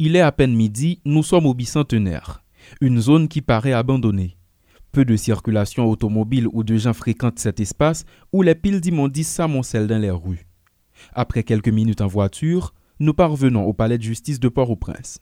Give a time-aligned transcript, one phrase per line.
[0.00, 2.44] Il est à peine midi, nous sommes au bicentenaire,
[2.80, 4.36] une zone qui paraît abandonnée.
[4.92, 9.88] Peu de circulation automobile ou de gens fréquentent cet espace où les piles d'immondices s'amoncellent
[9.88, 10.46] dans les rues.
[11.14, 15.18] Après quelques minutes en voiture, nous parvenons au palais de justice de Port-au-Prince.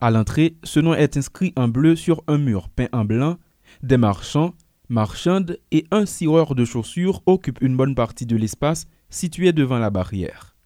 [0.00, 3.36] À l'entrée, ce nom est inscrit en bleu sur un mur peint en blanc.
[3.84, 4.54] Des marchands,
[4.88, 9.90] marchandes et un cireur de chaussures occupent une bonne partie de l'espace situé devant la
[9.90, 10.56] barrière.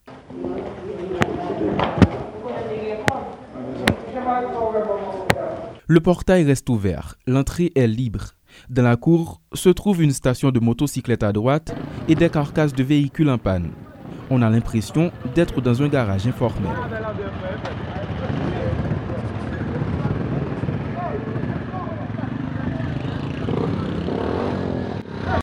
[5.86, 8.30] Le portail reste ouvert, l'entrée est libre.
[8.70, 11.76] Dans la cour se trouve une station de motocyclette à droite
[12.08, 13.68] et des carcasses de véhicules en panne.
[14.30, 16.72] On a l'impression d'être dans un garage informel.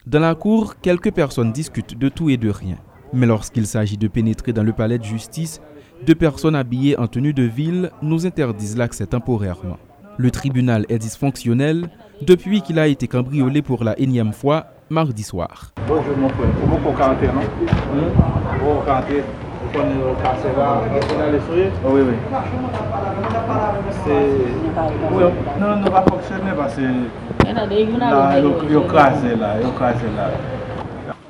[0.04, 2.78] Dans la cour, quelques personnes discutent de tout et de rien.
[3.12, 5.60] Mais lorsqu'il s'agit de pénétrer dans le palais de justice,
[6.04, 9.78] deux personnes habillées en tenue de ville nous interdisent l'accès temporairement.
[10.18, 11.88] Le tribunal est dysfonctionnel
[12.20, 15.72] depuis qu'il a été cambriolé pour la énième fois mardi soir.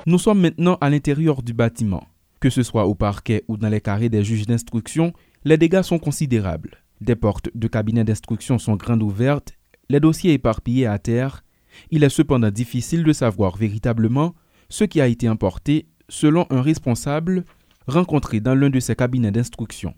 [0.06, 2.02] Nous sommes maintenant à l'intérieur du bâtiment.
[2.40, 5.12] Que ce soit au parquet ou dans les carrés des juges d'instruction,
[5.44, 6.81] les dégâts sont considérables.
[7.02, 9.54] Des portes de cabinet d'instruction sont grandes ouvertes,
[9.88, 11.42] les dossiers éparpillés à terre.
[11.90, 14.36] Il est cependant difficile de savoir véritablement
[14.68, 17.42] ce qui a été emporté selon un responsable
[17.88, 19.94] rencontré dans l'un de ces cabinets d'instruction.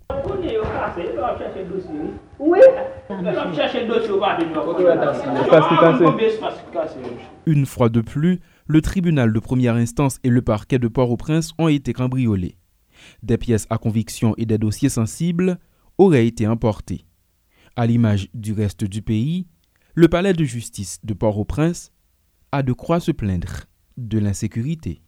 [7.45, 11.69] Une fois de plus, le tribunal de première instance et le parquet de Port-au-Prince ont
[11.69, 12.57] été cambriolés.
[13.23, 15.59] Des pièces à conviction et des dossiers sensibles
[15.99, 17.05] auraient été emportés.
[17.77, 19.47] À l'image du reste du pays,
[19.95, 21.93] le palais de justice de Port-au-Prince
[22.53, 25.05] a de quoi se plaindre de l'insécurité.